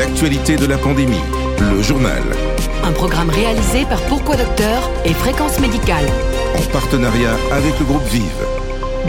[0.00, 1.20] l'actualité de la pandémie,
[1.58, 2.22] le journal.
[2.84, 6.06] Un programme réalisé par Pourquoi Docteur et Fréquence Médicale.
[6.56, 8.22] En partenariat avec le groupe Vive.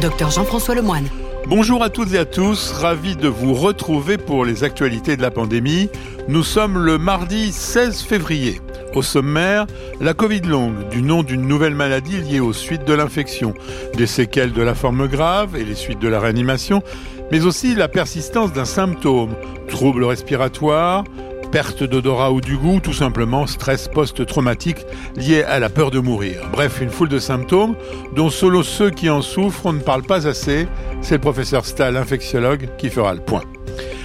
[0.01, 1.07] Docteur Jean-François Lemoine.
[1.47, 5.31] Bonjour à toutes et à tous, ravi de vous retrouver pour les actualités de la
[5.31, 5.89] pandémie.
[6.27, 8.59] Nous sommes le mardi 16 février.
[8.93, 9.67] Au sommaire,
[10.01, 13.53] la Covid longue, du nom d'une nouvelle maladie liée aux suites de l'infection,
[13.95, 16.83] des séquelles de la forme grave et les suites de la réanimation,
[17.31, 19.35] mais aussi la persistance d'un symptôme,
[19.67, 21.03] troubles respiratoires,
[21.51, 24.85] perte d'odorat ou du goût, tout simplement stress post-traumatique
[25.15, 26.41] lié à la peur de mourir.
[26.51, 27.75] Bref, une foule de symptômes
[28.15, 30.67] dont solo ceux qui en souffrent on ne parle pas assez.
[31.01, 33.43] C'est le professeur Stahl, infectiologue, qui fera le point.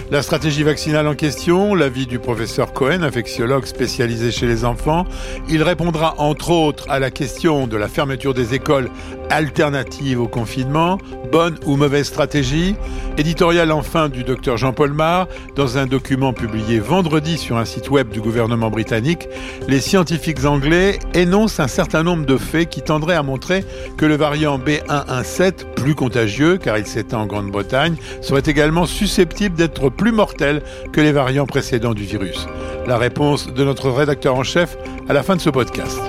[0.09, 5.05] La stratégie vaccinale en question, l'avis du professeur Cohen, infectiologue spécialisé chez les enfants.
[5.49, 8.89] Il répondra entre autres à la question de la fermeture des écoles
[9.31, 10.99] alternatives au confinement,
[11.33, 12.77] bonne ou mauvaise stratégie?
[13.19, 18.09] Éditorial enfin du docteur Jean-Paul Mar, dans un document publié vendredi sur un site web
[18.11, 19.29] du gouvernement britannique,
[19.67, 23.65] les scientifiques anglais énoncent un certain nombre de faits qui tendraient à montrer
[23.97, 29.89] que le variant B117, plus contagieux car il s'étend en Grande-Bretagne, serait également susceptible d'être
[29.97, 32.47] plus mortel que les variants précédents du virus
[32.87, 34.77] La réponse de notre rédacteur en chef
[35.09, 36.01] à la fin de ce podcast.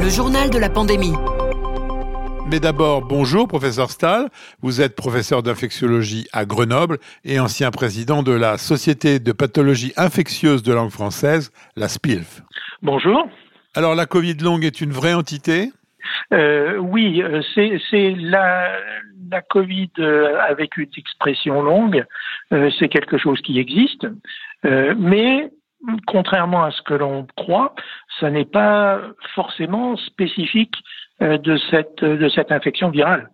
[0.00, 1.14] Le journal de la pandémie.
[2.48, 4.28] Mais d'abord, bonjour, professeur Stahl.
[4.62, 10.62] Vous êtes professeur d'infectiologie à Grenoble et ancien président de la Société de pathologie infectieuse
[10.62, 12.42] de langue française, la SPILF.
[12.82, 13.24] Bonjour.
[13.74, 15.70] Alors, la Covid longue est une vraie entité?
[16.32, 18.78] Euh, oui, euh, c'est la,
[19.48, 22.04] Covid euh, avec une expression longue,
[22.50, 24.06] c'est quelque chose qui existe,
[24.62, 25.50] mais
[26.06, 27.74] contrairement à ce que l'on croit,
[28.20, 29.00] ça n'est pas
[29.34, 30.74] forcément spécifique
[31.20, 33.30] de cette, infection virale.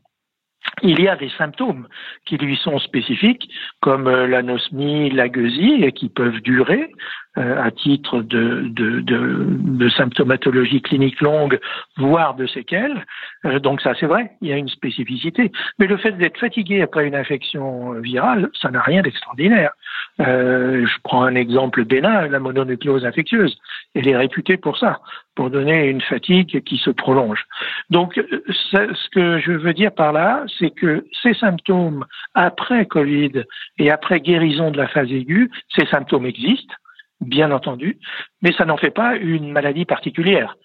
[0.82, 1.88] Il y a des symptômes
[2.26, 6.92] qui lui sont spécifiques, comme l'anosmie, la gueusie, qui peuvent durer
[7.38, 11.58] à titre de, symptomatologie clinique longue,
[11.96, 13.04] voire de séquelles.
[13.44, 15.50] Euh, donc ça, c'est vrai, il y a une spécificité.
[15.78, 19.72] Mais le fait d'être fatigué après une infection virale, ça n'a rien d'extraordinaire.
[20.18, 23.56] je prends un exemple bénin, la mononucléose infectieuse.
[23.94, 25.00] Elle est réputée pour ça,
[25.34, 27.44] pour donner une fatigue qui se prolonge.
[27.90, 32.04] Donc, ce que je veux dire par là, c'est que ces symptômes
[32.34, 33.44] après Covid
[33.78, 36.74] et après guérison de la phase aiguë, ces symptômes existent,
[37.20, 37.98] bien entendu,
[38.42, 40.56] mais ça n'en fait pas une maladie particulière.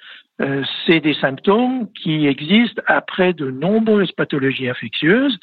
[0.41, 5.37] Euh, c'est des symptômes qui existent après de nombreuses pathologies infectieuses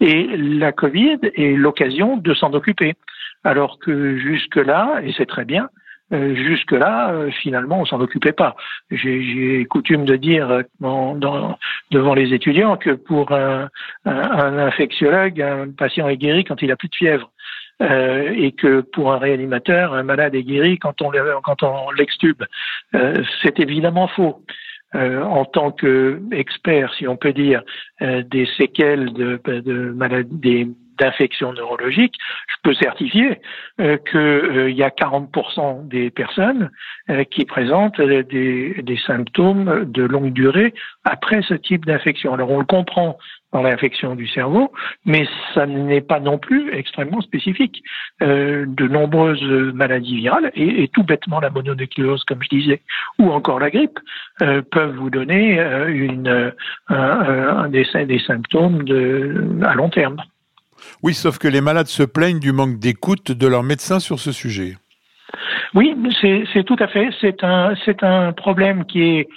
[0.00, 2.94] et la Covid est l'occasion de s'en occuper.
[3.42, 5.68] Alors que jusque-là, et c'est très bien,
[6.12, 8.54] euh, jusque-là, euh, finalement, on s'en occupait pas.
[8.92, 13.68] J'ai coutume de dire devant les étudiants que pour un,
[14.04, 17.32] un, infectiologue, un patient est guéri quand il a plus de fièvre.
[17.80, 22.42] Et que pour un réanimateur, un malade est guéri quand on, l'extube.
[23.42, 24.42] C'est évidemment faux.
[24.94, 27.62] en tant qu'expert, si on peut dire,
[28.00, 29.92] des séquelles de, de
[30.98, 32.14] d'infections neurologiques,
[32.48, 33.40] je peux certifier
[33.80, 36.70] euh, qu'il euh, y a 40% des personnes
[37.10, 42.32] euh, qui présentent des, symptômes de longue durée après ce type d'infection.
[42.34, 43.18] Alors on le comprend
[43.56, 44.70] dans l'infection du cerveau,
[45.06, 47.82] mais ça n'est pas non plus extrêmement spécifique.
[48.20, 49.42] de nombreuses
[49.74, 52.80] maladies virales, et, et, tout bêtement la mononucléose, comme je disais,
[53.18, 53.98] ou encore la grippe,
[54.38, 55.58] peuvent vous donner
[55.88, 56.52] une,
[56.88, 60.16] un, des, des symptômes de, à long terme.
[61.02, 64.32] Oui, sauf que les malades se plaignent du manque d'écoute de leurs médecins sur ce
[64.32, 64.76] sujet.
[65.74, 67.08] Oui, c'est tout à fait.
[67.20, 69.28] C'est un, un problème qui est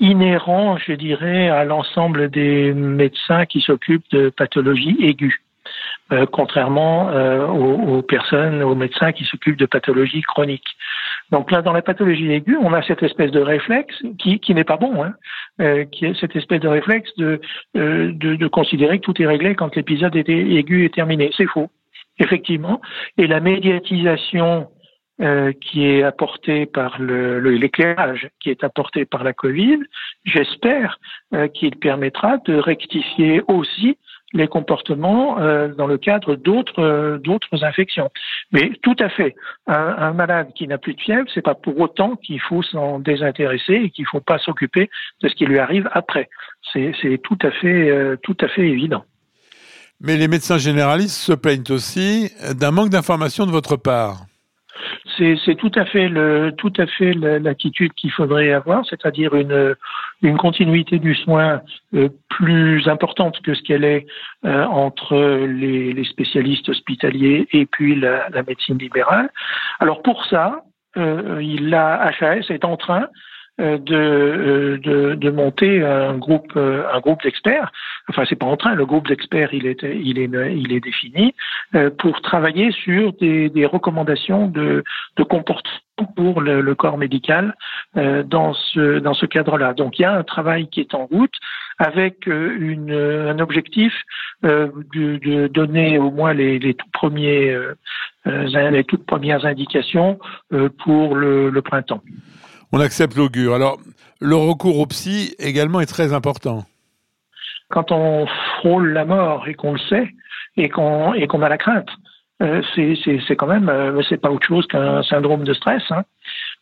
[0.00, 5.34] inhérent, je dirais, à l'ensemble des médecins qui s'occupent de pathologies aiguës.
[6.10, 10.76] Euh, contrairement euh, aux, personnes, aux médecins qui s'occupent de pathologies chroniques.
[11.30, 14.64] Donc là, dans la pathologie aiguë, on a cette espèce de réflexe qui, qui n'est
[14.64, 15.12] pas bon, hein,
[15.60, 17.42] euh, qui est cette espèce de réflexe de,
[17.74, 21.30] de, de, considérer que tout est réglé quand l'épisode aigu est terminé.
[21.36, 21.68] C'est faux,
[22.18, 22.80] effectivement.
[23.18, 24.68] Et la médiatisation
[25.20, 29.80] euh, qui est apportée par l'éclairage le, qui est apporté par la Covid,
[30.24, 31.00] j'espère
[31.34, 33.98] euh, qu'il permettra de rectifier aussi
[34.32, 38.10] les comportements euh, dans le cadre d'autres d'autres infections.
[38.52, 39.34] Mais tout à fait,
[39.66, 43.74] un, malade qui n'a plus de fièvre, c'est pas pour autant qu'il faut s'en désintéresser
[43.74, 44.88] et qu'il faut pas s'occuper
[45.20, 46.28] de ce qui lui arrive après.
[46.72, 49.04] C'est tout à fait tout à fait évident.
[50.00, 54.26] Mais les médecins généralistes se plaignent aussi d'un manque d'information de votre part.
[55.16, 59.74] C'est tout à fait le tout à fait l'attitude qu'il faudrait avoir, c'est-à-dire une
[60.22, 61.60] une continuité du soin
[61.94, 64.06] euh, plus importante que ce qu'elle est
[64.44, 65.16] euh, entre
[65.46, 69.30] les, les, spécialistes hospitaliers et puis la, la médecine libérale.
[69.80, 70.62] Alors pour ça,
[70.96, 73.08] euh, il la HAS est en train
[73.58, 77.72] de, euh, de, de, monter un groupe, euh, un groupe d'experts.
[78.08, 78.74] Enfin, c'est pas en train.
[78.74, 81.34] Le groupe d'experts, il est, il est, il est défini
[81.98, 84.84] pour travailler sur des, des recommandations de,
[85.16, 85.82] de comportement
[86.14, 87.56] pour le, le, corps médical
[87.94, 89.74] dans ce, dans ce cadre-là.
[89.74, 91.34] Donc, il y a un travail qui est en route
[91.78, 93.92] avec une, un objectif
[94.42, 97.58] de, de, donner au moins les, les tout premiers,
[98.24, 100.20] les toutes premières indications
[100.78, 102.02] pour le, le printemps
[102.72, 103.54] on accepte l'augure.
[103.54, 103.78] Alors,
[104.20, 106.64] le recours au psy également est très important.
[107.68, 108.26] Quand on
[108.58, 110.08] frôle la mort et qu'on le sait
[110.56, 111.90] et qu'on a la crainte,
[112.40, 116.04] euh, c'est quand même euh, c'est pas autre chose qu'un syndrome de stress, hein,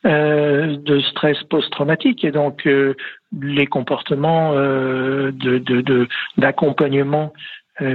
[0.06, 2.66] euh, de stress post-traumatique et donc
[3.38, 6.08] les comportements euh, de
[6.38, 7.34] d'accompagnement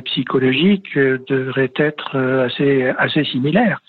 [0.06, 2.16] psychologique devraient être
[2.46, 3.82] assez assez similaires.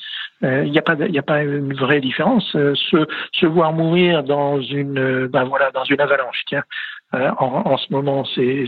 [0.43, 2.56] Il euh, n'y a pas, a pas une vraie différence.
[2.56, 6.43] Euh, se, se voir mourir dans une, euh, ben voilà, dans une avalanche.
[6.47, 6.65] Tiens,
[7.12, 8.65] en, en, ce moment, c'est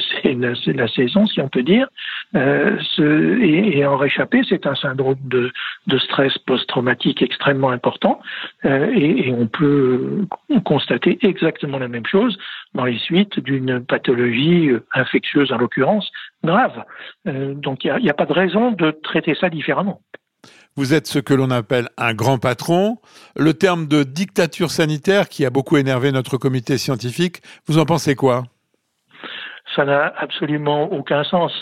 [0.67, 1.89] la saison, si on peut dire.
[2.35, 5.51] Ce, et, et, en réchapper, c'est un syndrome de,
[5.87, 8.21] de stress post-traumatique extrêmement important.
[8.65, 10.27] Et, et, on peut
[10.63, 12.37] constater exactement la même chose
[12.75, 16.13] dans les suites d'une pathologie infectieuse, en l'occurrence,
[16.45, 16.85] grave.
[17.25, 20.03] Donc, il n'y a pas de raison de traiter ça différemment.
[20.77, 22.99] Vous êtes ce que l'on appelle un grand patron.
[23.37, 28.17] Le terme de dictature sanitaire qui a beaucoup énervé notre comité scientifique, vous en pensez
[28.17, 28.43] quoi?
[29.77, 31.53] Ça n'a absolument aucun sens.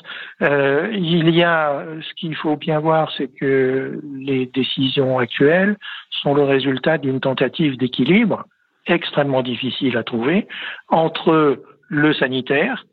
[0.41, 5.77] Euh, il y a, ce qu'il faut bien voir, c'est que les décisions actuelles
[6.23, 8.45] sont le résultat d'une tentative d'équilibre
[8.87, 10.49] extrêmement difficile à trouver
[10.89, 12.87] entre le sanitaire,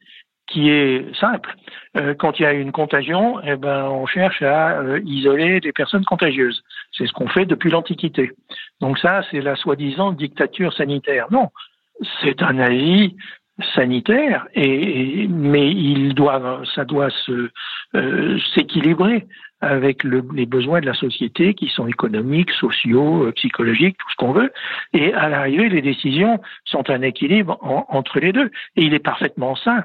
[0.50, 1.56] qui est simple.
[1.98, 5.72] Euh, quand il y a une contagion, eh ben, on cherche à euh, isoler les
[5.72, 6.64] personnes contagieuses.
[6.92, 8.32] C'est ce qu'on fait depuis l'Antiquité.
[8.82, 11.28] Donc ça, c'est la soi-disant dictature sanitaire.
[11.32, 11.50] Non,
[12.22, 13.16] c'est un avis
[13.76, 19.28] sanitaire, mais il doit, ça doit euh, s'équilibrer
[19.60, 24.32] avec le, les besoins de la société qui sont économiques, sociaux, psychologiques, tout ce qu'on
[24.32, 24.54] veut.
[24.94, 28.50] Et à l'arrivée, les décisions sont un équilibre entre les deux.
[28.78, 29.84] Et il est parfaitement sain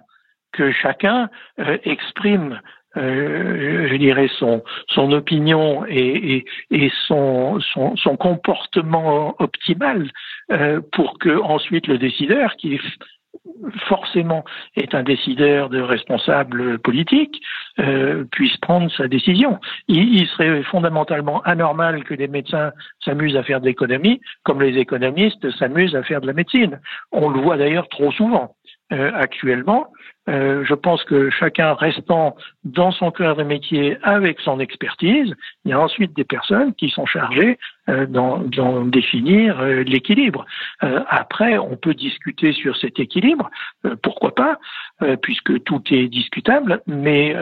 [0.55, 1.29] que chacun
[1.59, 2.61] euh, exprime
[2.97, 6.45] euh, je dirais son opinion et,
[7.09, 7.59] son,
[8.21, 10.12] comportement optimal
[10.53, 12.81] euh, pour que ensuite le décideur qui
[13.89, 14.45] forcément
[14.77, 17.43] est un décideur de responsable politique
[18.31, 19.59] puisse prendre sa décision.
[19.89, 22.71] Il, il, serait fondamentalement anormal que les médecins
[23.05, 26.81] s'amusent à faire de l'économie comme les économistes s'amusent à faire de la médecine.
[27.11, 28.55] On le voit d'ailleurs trop souvent
[28.91, 29.89] actuellement.
[30.29, 35.35] Euh, je pense que chacun restant dans son cœur de métier avec son expertise,
[35.65, 37.59] il y a ensuite des personnes qui sont chargées
[37.91, 40.47] euh, d'en définir euh, l'équilibre.
[40.82, 43.50] Euh, après, on peut discuter sur cet équilibre,
[43.85, 44.59] euh, pourquoi pas,
[45.03, 47.37] euh, puisque tout est discutable, mais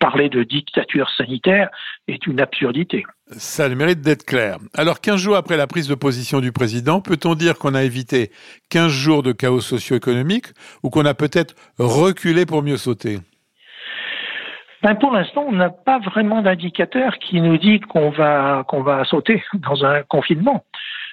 [0.00, 1.68] parler de dictature sanitaire
[2.08, 3.04] est une absurdité.
[3.32, 4.58] Ça a le mérite d'être clair.
[4.74, 8.30] Alors, 15 jours après la prise de position du président, peut-on dire qu'on a évité
[8.70, 10.46] 15 jours de chaos socio-économique
[10.82, 13.18] ou qu'on a peut-être reculé pour mieux sauter
[14.80, 19.04] ben pour l'instant, on n'a pas vraiment d'indicateur qui nous dit qu'on va qu'on va
[19.04, 20.64] sauter dans un confinement.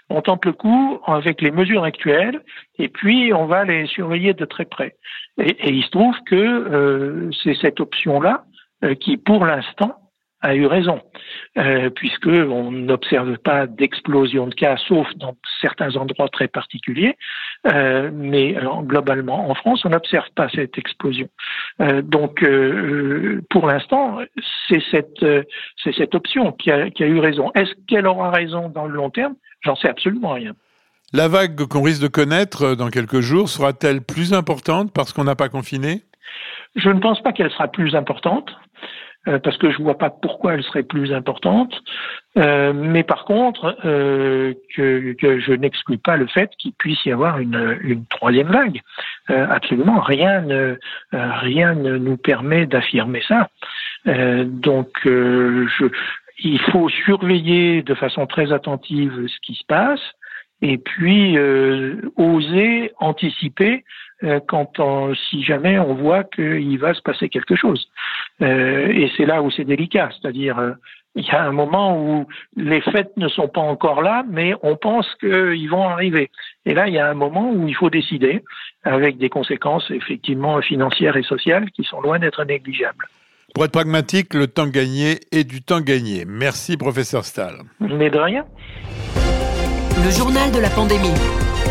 [0.09, 2.41] On tente le coup avec les mesures actuelles
[2.77, 4.95] et puis on va les surveiller de très près.
[5.39, 8.43] Et, et il se trouve que euh, c'est cette option-là
[8.83, 9.97] euh, qui, pour l'instant,
[10.45, 11.01] a eu raison,
[11.57, 17.17] euh, puisque on n'observe pas d'explosion de cas, sauf dans certains endroits très particuliers,
[17.67, 21.27] euh, mais alors, globalement en France, on n'observe pas cette explosion.
[21.81, 24.19] Euh, donc, euh, pour l'instant,
[24.67, 25.43] c'est cette euh,
[25.83, 27.51] c'est cette option qui a, qui a eu raison.
[27.55, 29.35] Est-ce qu'elle aura raison dans le long terme?
[29.61, 30.53] J'en sais absolument rien.
[31.13, 35.35] La vague qu'on risque de connaître dans quelques jours sera-t-elle plus importante parce qu'on n'a
[35.35, 36.01] pas confiné?
[36.75, 38.49] Je ne pense pas qu'elle sera plus importante.
[39.27, 41.73] Euh, parce que je vois pas pourquoi elle serait plus importante.
[42.37, 47.11] Euh, mais par contre, euh, que, que, je n'exclus pas le fait qu'il puisse y
[47.11, 48.81] avoir une, une troisième vague.
[49.31, 50.77] Euh, absolument, rien ne
[51.11, 53.49] rien ne nous permet d'affirmer ça.
[54.07, 55.85] Euh, donc, euh, je,
[56.43, 60.01] il faut surveiller de façon très attentive ce qui se passe
[60.61, 61.37] et puis
[62.17, 63.83] oser anticiper euh,
[64.47, 67.87] quand on, si jamais on voit qu'il va se passer quelque chose.
[68.41, 70.71] Euh, et c'est là où c'est délicat, c'est-à-dire euh,
[71.15, 72.27] il y a un moment où
[72.57, 76.29] les fêtes ne sont pas encore là, mais on pense qu'ils vont arriver.
[76.65, 78.43] Et là, il y a un moment où il faut décider,
[78.83, 83.05] avec des conséquences effectivement financières et sociales qui sont loin d'être négligeables.
[83.53, 86.25] Pour être pragmatique, le temps gagné est du temps gagné.
[86.27, 87.55] Merci, professeur Stahl.
[87.79, 88.45] Mais de rien.
[90.03, 91.15] Le journal de la pandémie.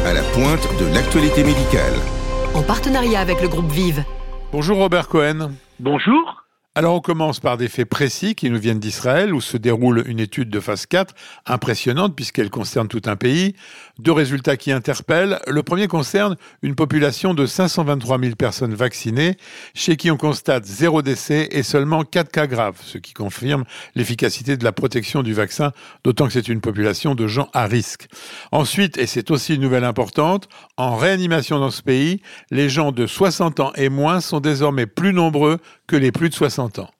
[0.06, 2.13] À la pointe de l'actualité médicale.
[2.54, 4.04] En partenariat avec le groupe Vive.
[4.52, 5.50] Bonjour Robert Cohen.
[5.80, 6.44] Bonjour.
[6.76, 10.20] Alors on commence par des faits précis qui nous viennent d'Israël où se déroule une
[10.20, 11.14] étude de phase 4
[11.46, 13.54] impressionnante puisqu'elle concerne tout un pays.
[14.00, 15.38] Deux résultats qui interpellent.
[15.46, 19.36] Le premier concerne une population de 523 000 personnes vaccinées
[19.72, 24.56] chez qui on constate zéro décès et seulement 4 cas graves, ce qui confirme l'efficacité
[24.56, 25.70] de la protection du vaccin,
[26.02, 28.08] d'autant que c'est une population de gens à risque.
[28.50, 32.20] Ensuite, et c'est aussi une nouvelle importante, en réanimation dans ce pays,
[32.50, 36.34] les gens de 60 ans et moins sont désormais plus nombreux que les plus de
[36.34, 36.90] 60 ans.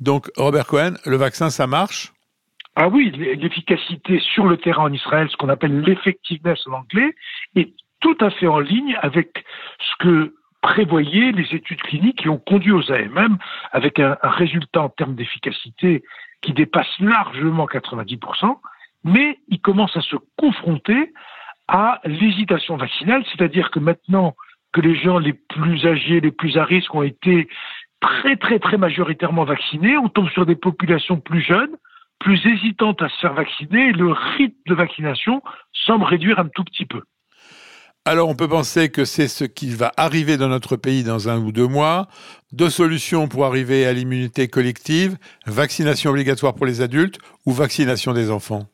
[0.00, 2.12] Donc, Robert Cohen, le vaccin, ça marche?
[2.76, 7.14] Ah oui, l'efficacité sur le terrain en Israël, ce qu'on appelle l'effectiveness en anglais,
[7.54, 9.44] est tout à fait en ligne avec
[9.78, 13.36] ce que prévoyaient les études cliniques qui ont conduit aux AMM
[13.70, 16.02] avec un, résultat en termes d'efficacité
[16.40, 18.56] qui dépasse largement 90%,
[19.04, 21.12] mais il commence à se confronter
[21.68, 24.34] à l'hésitation vaccinale, c'est-à-dire que maintenant
[24.72, 27.48] que les gens les plus âgés, les plus à risque ont été
[28.00, 31.76] très très très majoritairement vaccinés, on tombe sur des populations plus jeunes,
[32.18, 35.42] plus hésitantes à se faire vacciner, le rythme de vaccination
[35.72, 37.02] semble réduire un tout petit peu.
[38.06, 41.38] Alors on peut penser que c'est ce qui va arriver dans notre pays dans un
[41.38, 42.06] ou deux mois.
[42.52, 45.16] Deux solutions pour arriver à l'immunité collective,
[45.46, 48.64] vaccination obligatoire pour les adultes ou vaccination des enfants?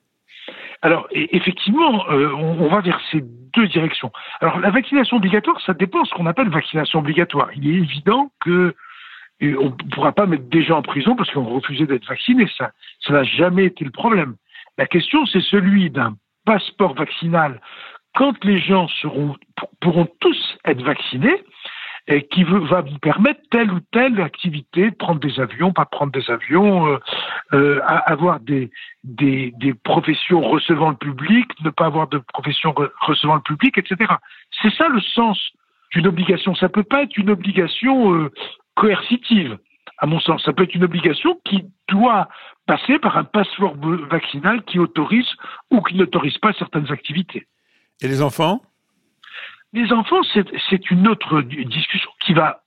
[0.82, 4.10] Alors effectivement, euh, on, va vers ces deux directions.
[4.40, 7.50] Alors la vaccination obligatoire, ça dépend de ce qu'on appelle vaccination obligatoire.
[7.54, 8.74] Il est évident que
[9.42, 12.48] on ne pourra pas mettre des gens en prison parce qu'on refusait d'être vaccinés.
[12.56, 14.36] Ça, ça n'a jamais été le problème.
[14.78, 17.60] La question, c'est celui d'un passeport vaccinal
[18.14, 19.36] quand les gens seront,
[19.80, 21.44] pourront tous être vaccinés
[22.08, 26.28] et qui va vous permettre telle ou telle activité, prendre des avions, pas prendre des
[26.30, 26.98] avions, euh,
[27.52, 28.70] euh, avoir des,
[29.04, 34.14] des, des, professions recevant le public, ne pas avoir de profession recevant le public, etc.
[34.60, 35.38] C'est ça le sens
[35.92, 36.54] d'une obligation.
[36.54, 38.32] Ça peut pas être une obligation euh,
[38.74, 39.58] coercitive,
[39.98, 40.42] à mon sens.
[40.44, 42.28] Ça peut être une obligation qui doit
[42.66, 43.74] passer par un passeport
[44.10, 45.28] vaccinal qui autorise
[45.70, 47.46] ou qui n'autorise pas certaines activités.
[48.00, 48.62] Et les enfants?
[49.72, 50.22] Les enfants,
[50.68, 52.62] c'est une autre discussion qui va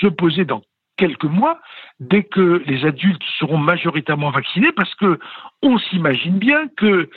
[0.00, 0.62] se poser dans
[0.96, 1.58] quelques mois,
[2.00, 5.18] dès que les adultes seront majoritairement vaccinés, parce que
[5.62, 7.08] on s'imagine bien que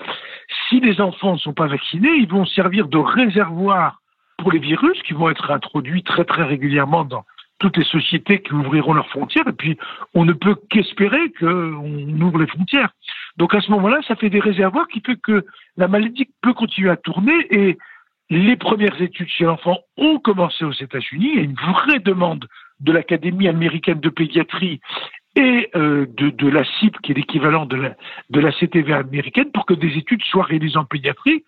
[0.69, 4.01] si les enfants ne sont pas vaccinés, ils vont servir de réservoir
[4.37, 7.25] pour les virus qui vont être introduits très très régulièrement dans,
[7.59, 9.77] toutes les sociétés qui ouvriront leurs frontières, et puis
[10.13, 12.91] on ne peut qu'espérer qu'on ouvre les frontières.
[13.37, 15.45] Donc à ce moment-là, ça fait des réservoirs qui fait que
[15.77, 17.77] la maladie peut continuer à tourner, et
[18.29, 22.47] les premières études chez l'enfant ont commencé aux États-Unis, il y a une vraie demande
[22.79, 24.81] de l'Académie américaine de pédiatrie
[25.35, 27.93] et euh, de, la CIP, qui est l'équivalent de
[28.39, 31.43] la, CTV américaine, pour que des études soient réalisées en pédiatrie,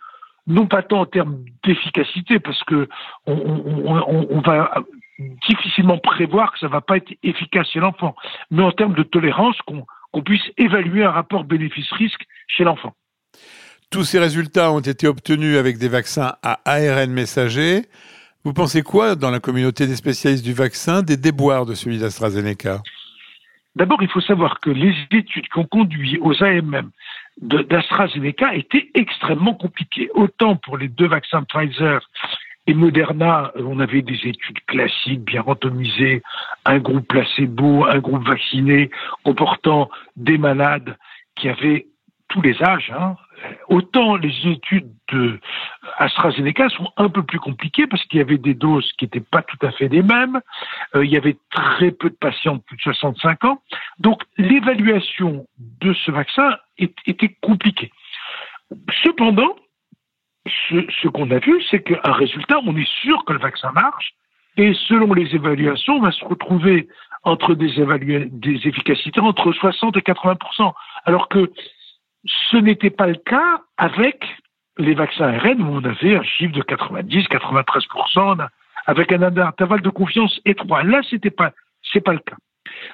[0.46, 2.88] non pas tant en termes d'efficacité, parce que
[3.26, 4.84] on, on, va
[5.20, 8.16] difficilement prévoir que ça ne va pas être efficace chez l'enfant,
[8.52, 12.94] mais en termes de tolérance, qu'on puisse évaluer un rapport bénéfice-risque chez l'enfant.
[13.90, 17.84] Tous ces résultats ont été obtenus avec des vaccins à ARN messager.
[18.44, 22.82] Vous pensez quoi, dans la communauté des spécialistes du vaccin, des déboires de celui d'AstraZeneca?
[23.76, 26.90] D'abord, il faut savoir que les études qui ont conduit aux AMM
[27.42, 30.10] d'AstraZeneca étaient extrêmement compliquées.
[30.16, 32.02] Autant pour les deux vaccins Pfizer
[32.68, 36.22] et Moderna, on avait des études classiques, bien randomisées,
[36.66, 38.92] un groupe placebo, un groupe vacciné,
[39.24, 40.98] comportant des malades
[41.36, 41.88] qui avaient
[42.28, 42.92] tous les âges.
[42.94, 43.16] Hein.
[43.70, 45.40] Autant les études de
[45.98, 49.44] AstraZeneca sont un peu plus compliquées parce qu'il y avait des doses qui n'étaient pas
[49.44, 50.42] tout à fait les mêmes.
[50.96, 53.62] Euh, il y avait très peu de patients de plus de 65 ans.
[54.00, 57.92] Donc l'évaluation de ce vaccin était compliquée.
[59.04, 59.56] Cependant,
[60.70, 64.14] ce, qu'on a vu, c'est qu'un résultat, on est sûr que le vaccin marche,
[64.58, 66.88] et selon les évaluations, on va se retrouver
[67.24, 67.76] entre des,
[68.32, 70.74] des efficacités entre 60 et 80%
[71.06, 71.52] alors que
[72.26, 74.24] ce n'était pas le cas avec
[74.78, 78.48] les vaccins ARN où on avait un chiffre de 90, 93%
[78.86, 80.84] avec un intervalle de confiance étroit.
[80.84, 81.52] Là, c'était pas,
[81.92, 82.38] c'est pas le cas.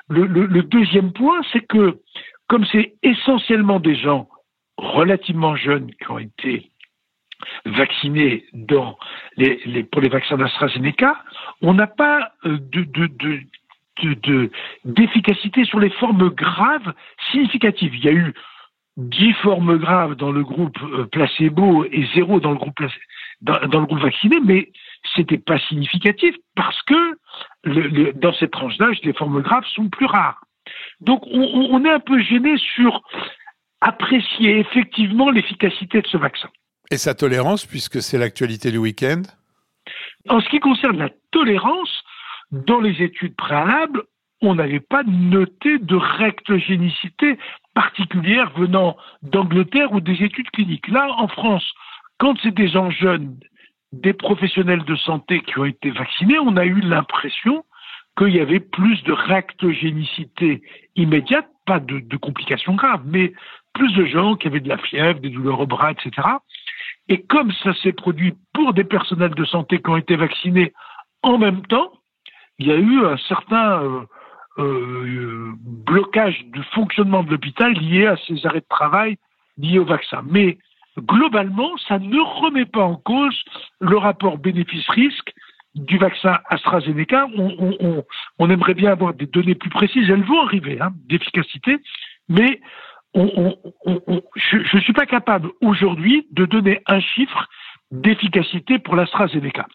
[0.09, 1.99] le deuxième point, c'est que
[2.47, 4.27] comme c'est essentiellement des gens
[4.77, 6.69] relativement jeunes qui ont été
[7.65, 8.45] vaccinés
[9.91, 11.15] pour les vaccins d'AstraZeneca,
[11.61, 14.49] on n'a pas euh, de,
[14.85, 16.93] d'efficacité sur les formes graves
[17.31, 17.95] significatives.
[17.95, 18.33] Il y a eu
[18.97, 22.79] 10 formes graves dans le groupe euh, placebo et zéro dans le groupe,
[24.01, 24.71] vacciné, mais
[25.15, 30.41] c'était pas significatif parce que dans cette tranche d'âge, les formes graves sont plus rares.
[31.01, 33.01] Donc on, on est un peu gêné sur
[33.81, 36.49] apprécier effectivement l'efficacité de ce vaccin.
[36.93, 39.23] Et sa tolérance, puisque c'est l'actualité du week-end?
[40.29, 42.03] En ce qui concerne la tolérance,
[42.51, 44.03] dans les études préalables,
[44.43, 47.39] on n'avait pas noté de rectogénicité
[47.73, 50.87] particulière venant d'Angleterre ou des études cliniques.
[50.87, 51.67] Là, en France,
[52.19, 53.39] quand c'est des gens jeunes,
[53.91, 57.65] des professionnels de santé qui ont été vaccinés, on a eu l'impression
[58.19, 60.61] qu'il y avait plus de rectogénicité
[60.95, 63.33] immédiate, pas de, complications graves, mais
[63.73, 66.11] plus de gens qui avaient de la fièvre, des douleurs au bras, etc.
[67.09, 70.73] Et comme ça s'est produit pour des personnels de santé qui ont été vaccinés
[71.21, 71.91] en même temps,
[72.59, 74.01] il y a eu un certain euh,
[74.59, 75.51] euh,
[75.85, 79.17] blocage du fonctionnement de l'hôpital lié à ces arrêts de travail
[79.57, 80.21] liés au vaccin.
[80.29, 80.57] Mais
[80.99, 83.43] globalement, ça ne remet pas en cause
[83.79, 85.33] le rapport bénéfice-risque
[85.75, 87.27] du vaccin AstraZeneca.
[88.37, 91.77] On, aimerait bien avoir des données plus précises, elles vont arriver, hein, d'efficacité,
[92.29, 92.61] mais
[93.15, 97.47] je ne suis pas capable aujourd'hui de donner un chiffre
[97.91, 99.67] d'efficacité pour l'AstraZeneca.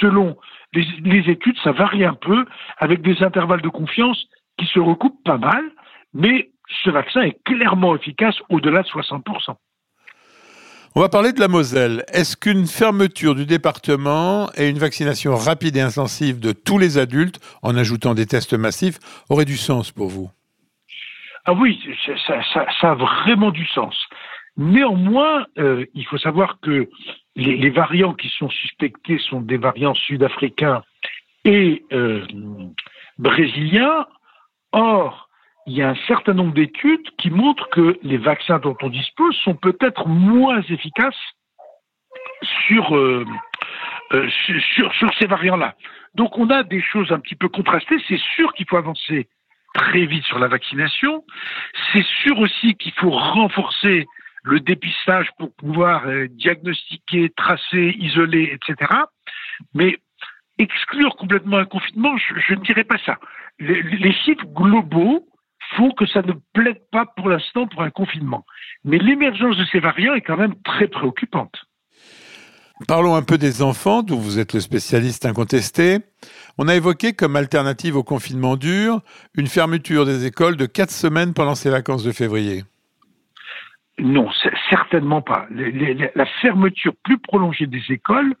[0.00, 0.36] Selon
[0.72, 2.44] les, études, ça varie un peu,
[2.78, 4.26] avec des intervalles de confiance
[4.58, 5.64] qui se recoupent pas mal,
[6.12, 6.50] mais
[6.84, 9.54] ce vaccin est clairement efficace au-delà de 60%.
[10.94, 12.04] On va parler de la Moselle.
[12.12, 17.38] Est-ce qu'une fermeture du département et une vaccination rapide et intensive de tous les adultes,
[17.62, 20.30] en ajoutant des tests massifs, aurait du sens pour vous?
[21.48, 21.80] Ah oui,
[22.26, 23.96] ça, a vraiment du sens.
[24.58, 26.90] Néanmoins, euh, il faut savoir que
[27.36, 30.82] les, variants qui sont suspectés sont des variants sud-africains
[31.46, 32.26] et euh,
[33.16, 34.06] brésiliens.
[34.72, 35.30] Or,
[35.66, 39.34] il y a un certain nombre d'études qui montrent que les vaccins dont on dispose
[39.36, 41.32] sont peut-être moins efficaces
[42.66, 43.24] sur, euh,
[44.74, 45.76] sur, sur ces variants-là.
[46.14, 47.96] Donc on a des choses un petit peu contrastées.
[48.06, 49.30] C'est sûr qu'il faut avancer
[49.74, 51.24] très vite sur la vaccination.
[51.92, 54.06] C'est sûr aussi qu'il faut renforcer
[54.44, 58.92] le dépistage pour pouvoir euh, diagnostiquer, tracer, isoler, etc.
[59.74, 59.98] Mais
[60.58, 63.18] exclure complètement un confinement, je, ne dirais pas ça.
[63.58, 65.28] Les, les, chiffres globaux
[65.76, 68.44] font que ça ne plaide pas pour l'instant pour un confinement.
[68.84, 71.67] Mais l'émergence de ces variants est quand même très préoccupante.
[72.86, 75.98] Parlons un peu des enfants, dont vous êtes le spécialiste incontesté.
[76.58, 79.00] On a évoqué comme alternative au confinement dur
[79.36, 82.62] une fermeture des écoles de quatre semaines pendant ces vacances de février.
[83.98, 84.28] Non,
[84.70, 85.46] certainement pas.
[85.50, 88.34] la fermeture plus prolongée des écoles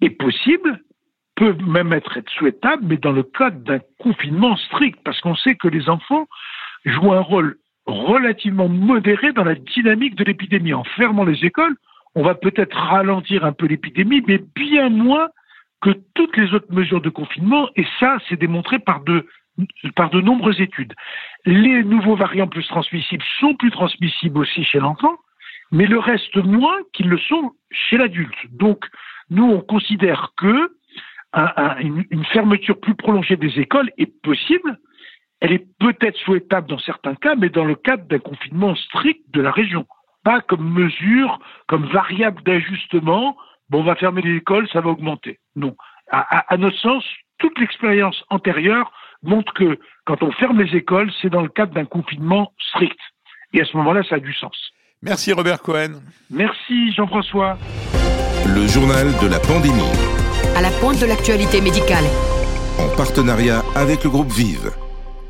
[0.00, 0.80] est possible,
[1.36, 5.68] peut même être souhaitable, mais dans le cadre d'un confinement strict, parce qu'on sait que
[5.68, 6.26] les enfants
[6.86, 10.72] jouent un rôle relativement modéré dans la dynamique de l'épidémie.
[10.72, 11.76] En fermant les écoles,
[12.14, 15.28] on va peut-être ralentir un peu l'épidémie, mais bien moins
[15.80, 19.26] que toutes les autres mesures de confinement, et ça, c'est démontré par de,
[19.96, 20.94] par de nombreuses études.
[21.44, 25.16] Les nouveaux variants plus transmissibles sont plus transmissibles aussi chez l'enfant,
[25.72, 28.34] mais le reste moins qu'ils le sont chez l'adulte.
[28.52, 28.86] Donc,
[29.30, 30.70] nous, on considère que
[31.80, 34.78] une fermeture plus prolongée des écoles est possible.
[35.40, 39.42] Elle est peut-être souhaitable dans certains cas, mais dans le cadre d'un confinement strict de
[39.42, 39.84] la région
[40.24, 43.36] pas comme mesure, comme variable d'ajustement.
[43.70, 45.38] Bon, on va fermer les écoles, ça va augmenter.
[45.54, 45.76] Non.
[46.10, 47.04] À, notre sens,
[47.38, 51.86] toute l'expérience antérieure montre que quand on ferme les écoles, c'est dans le cadre d'un
[51.86, 52.98] confinement strict.
[53.52, 54.56] Et à ce moment-là, ça a du sens.
[55.02, 56.00] Merci Robert Cohen.
[56.30, 57.58] Merci Jean-François.
[58.46, 59.92] Le journal de la pandémie.
[60.56, 62.04] À la pointe de l'actualité médicale.
[62.78, 64.70] En partenariat avec le groupe Vive.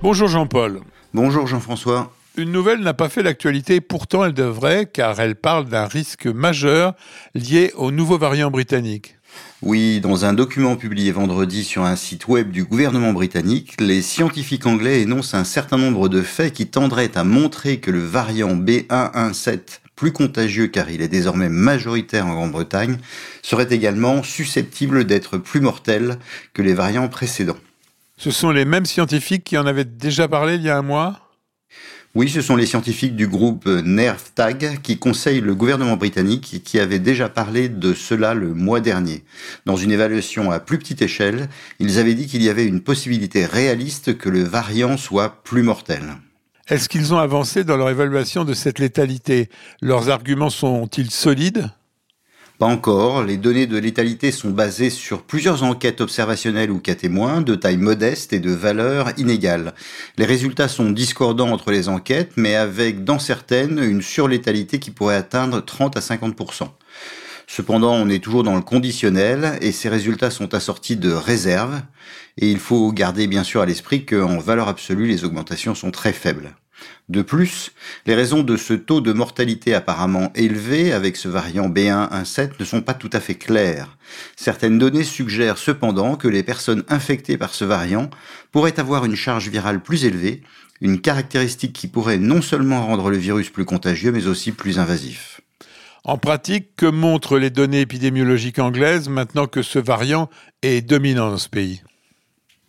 [0.03, 0.81] Bonjour Jean-Paul.
[1.13, 2.11] Bonjour Jean-François.
[2.37, 6.95] Une nouvelle n'a pas fait l'actualité, pourtant elle devrait, car elle parle d'un risque majeur
[7.37, 9.17] lié au nouveau variant britannique.
[9.63, 14.67] Oui, dans un document publié vendredi sur un site web du gouvernement britannique, les scientifiques
[14.67, 19.79] anglais énoncent un certain nombre de faits qui tendraient à montrer que le variant B117,
[19.95, 22.99] plus contagieux car il est désormais majoritaire en Grande-Bretagne,
[23.43, 26.19] serait également susceptible d'être plus mortel
[26.53, 27.59] que les variants précédents.
[28.17, 31.24] Ce sont les mêmes scientifiques qui en avaient déjà parlé il y a un mois?
[32.15, 37.01] Oui, ce sont les scientifiques du groupe NERVTAG qui conseillent le gouvernement britannique qui avait
[37.01, 39.25] déjà parlé de cela le mois dernier.
[39.67, 41.49] Dans une évaluation à plus petite échelle,
[41.81, 46.03] ils avaient dit qu'il y avait une possibilité réaliste que le variant soit plus mortel.
[46.69, 49.51] Est-ce qu'ils ont avancé dans leur évaluation de cette létalité?
[49.83, 51.69] Leurs arguments sont-ils solides?
[52.59, 57.41] Pas encore, les données de létalité sont basées sur plusieurs enquêtes observationnelles ou cas témoins
[57.41, 59.75] de taille modeste et de valeur inégale.
[60.19, 65.17] Les résultats sont discordants entre les enquêtes, mais avec dans certaines une surlétalité qui pourrait
[65.17, 66.69] atteindre 30 à 50%.
[67.49, 71.83] Cependant, on est toujours dans le conditionnel et ces résultats sont assortis de réserves.
[72.39, 76.13] Et il faut garder bien sûr à l'esprit qu'en valeur absolue, les augmentations sont très
[76.13, 76.55] faibles.
[77.09, 77.73] De plus,
[78.07, 82.83] les raisons de ce taux de mortalité apparemment élevé avec ce variant B117 ne sont
[82.83, 83.97] pas tout à fait claires.
[84.37, 88.11] Certaines données suggèrent cependant que les personnes infectées par ce variant
[88.53, 90.43] pourraient avoir une charge virale plus élevée,
[90.81, 95.41] une caractéristique qui pourrait non seulement rendre le virus plus contagieux mais aussi plus invasif.
[96.05, 100.29] En pratique, que montrent les données épidémiologiques anglaises maintenant que ce variant
[100.63, 101.83] est dominant dans ce pays?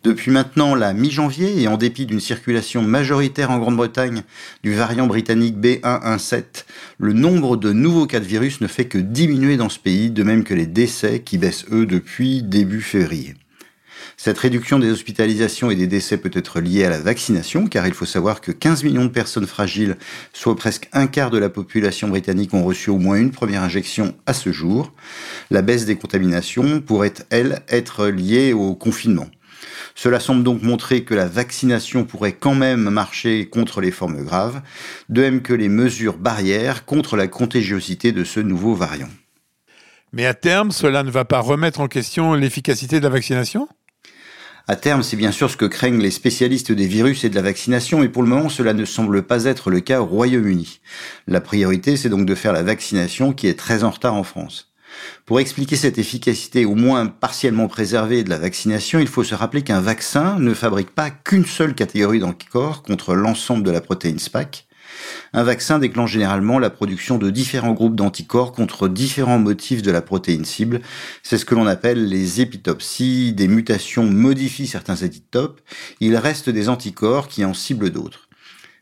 [0.02, 4.22] Depuis maintenant la mi-janvier, et en dépit d'une circulation majoritaire en Grande-Bretagne
[4.62, 6.64] du variant britannique B117,
[6.98, 10.22] le nombre de nouveaux cas de virus ne fait que diminuer dans ce pays, de
[10.22, 13.34] même que les décès qui baissent eux depuis début février.
[14.18, 17.92] Cette réduction des hospitalisations et des décès peut être liée à la vaccination, car il
[17.92, 19.96] faut savoir que 15 millions de personnes fragiles,
[20.32, 24.14] soit presque un quart de la population britannique, ont reçu au moins une première injection
[24.24, 24.92] à ce jour.
[25.50, 29.28] La baisse des contaminations pourrait, elle, être liée au confinement.
[29.98, 34.60] Cela semble donc montrer que la vaccination pourrait quand même marcher contre les formes graves,
[35.08, 39.08] de même que les mesures barrières contre la contagiosité de ce nouveau variant.
[40.12, 43.68] Mais à terme, cela ne va pas remettre en question l'efficacité de la vaccination?
[44.68, 47.42] À terme, c'est bien sûr ce que craignent les spécialistes des virus et de la
[47.42, 50.80] vaccination, et pour le moment, cela ne semble pas être le cas au Royaume-Uni.
[51.26, 54.74] La priorité, c'est donc de faire la vaccination qui est très en retard en France.
[55.24, 59.62] Pour expliquer cette efficacité au moins partiellement préservée de la vaccination, il faut se rappeler
[59.62, 64.66] qu'un vaccin ne fabrique pas qu'une seule catégorie d'anticorps contre l'ensemble de la protéine SPAC.
[65.32, 70.02] Un vaccin déclenche généralement la production de différents groupes d'anticorps contre différents motifs de la
[70.02, 70.80] protéine cible.
[71.22, 72.82] C'est ce que l'on appelle les épitopes.
[72.82, 75.60] Si des mutations modifient certains épitopes,
[76.00, 78.25] il reste des anticorps qui en ciblent d'autres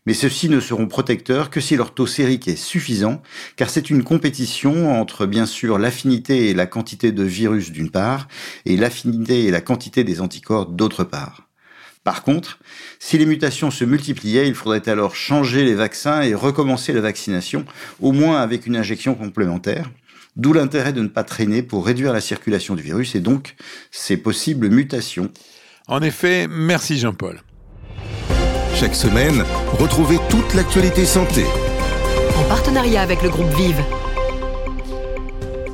[0.07, 3.23] mais ceux-ci ne seront protecteurs que si leur taux sérique est suffisant,
[3.57, 8.29] car c'est une compétition entre bien sûr l'affinité et la quantité de virus d'une part,
[8.67, 11.49] et l'affinité et la quantité des anticorps d'autre part.
[12.05, 12.59] Par contre,
[12.99, 17.65] si les mutations se multipliaient, il faudrait alors changer les vaccins et recommencer la vaccination,
[18.01, 19.91] au moins avec une injection complémentaire,
[20.37, 23.57] d'où l'intérêt de ne pas traîner pour réduire la circulation du virus et donc
[23.91, 25.31] ses possibles mutations.
[25.89, 27.41] En effet, merci Jean-Paul.
[28.75, 29.45] Chaque semaine,
[29.79, 31.45] retrouvez toute l'actualité santé.
[32.37, 33.81] En partenariat avec le groupe Vive.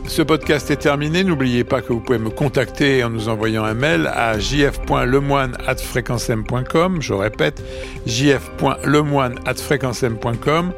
[0.07, 1.25] Ce podcast est terminé.
[1.25, 7.01] N'oubliez pas que vous pouvez me contacter en nous envoyant un mail à jf.lemoine.fréquencem.com.
[7.01, 7.63] Je répète,
[8.07, 10.73] jf.lemoine.fréquencem.com.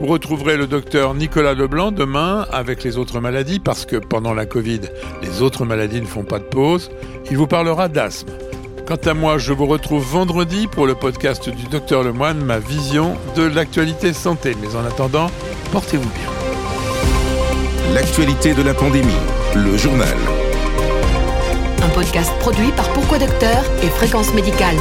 [0.00, 4.46] Vous retrouverez le docteur Nicolas Leblanc demain avec les autres maladies parce que pendant la
[4.46, 4.80] Covid,
[5.22, 6.90] les autres maladies ne font pas de pause.
[7.30, 8.32] Il vous parlera d'asthme.
[8.88, 13.18] Quant à moi, je vous retrouve vendredi pour le podcast du Docteur Lemoine, ma vision
[13.36, 14.56] de l'actualité santé.
[14.62, 15.26] Mais en attendant,
[15.72, 17.92] portez-vous bien.
[17.92, 19.12] L'actualité de la pandémie,
[19.54, 20.16] le journal.
[21.82, 24.76] Un podcast produit par Pourquoi Docteur et Fréquence Médicale.